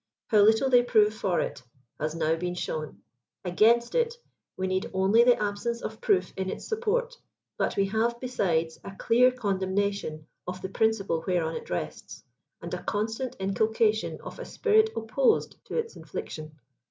[0.29, 1.61] How little they prove for it,
[1.99, 3.03] has now been shown.
[3.45, 4.15] Against it,
[4.57, 7.15] we need only the absence of proof in its support,
[7.59, 12.23] but we have, besides, a clear con demnation of the principle whereon it rests,
[12.63, 16.55] and a constant inculca tion of a spirit opposed to its infliction.